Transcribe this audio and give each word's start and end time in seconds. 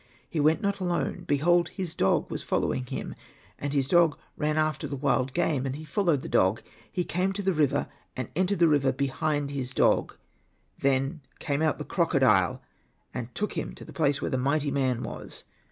He 0.27 0.39
went 0.39 0.63
not 0.63 0.79
alone, 0.79 1.25
behold 1.27 1.69
his 1.69 1.93
dog 1.93 2.31
was 2.31 2.41
following 2.41 2.85
him. 2.87 3.13
And 3.59 3.71
his 3.71 3.87
dog 3.87 4.17
ran 4.35 4.57
aside 4.57 4.65
after 4.67 4.87
the 4.87 4.95
wild 4.95 5.31
game, 5.35 5.63
and 5.63 5.75
he 5.75 5.83
fol 5.85 6.05
lowed 6.05 6.23
the 6.23 6.27
dog. 6.27 6.63
He 6.91 7.03
came 7.03 7.33
to 7.33 7.43
the 7.43 7.53
river, 7.53 7.85
and 8.17 8.27
entered 8.35 8.57
the 8.57 8.67
river 8.67 8.91
behind 8.91 9.51
his 9.51 9.75
dog. 9.75 10.15
Then 10.79 11.21
came 11.37 11.61
out 11.61 11.77
the 11.77 11.85
crocodile, 11.85 12.63
and 13.13 13.35
took 13.35 13.53
him 13.53 13.75
to 13.75 13.85
the 13.85 13.93
place 13.93 14.23
where 14.23 14.31
the 14.31 14.39
mighty 14.39 14.71
man 14.71 15.03
was. 15.03 15.43